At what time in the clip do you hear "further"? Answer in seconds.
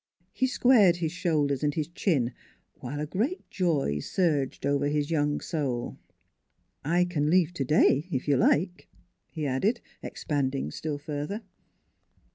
10.97-11.43